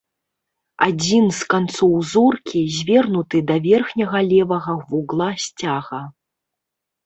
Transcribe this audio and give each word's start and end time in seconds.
Адзін 0.85 1.25
з 1.39 1.49
канцоў 1.55 1.93
зоркі 2.13 2.59
звернуты 2.79 3.37
да 3.53 3.61
верхняга 3.69 4.19
левага 4.35 4.73
вугла 4.91 5.31
сцяга. 5.49 6.05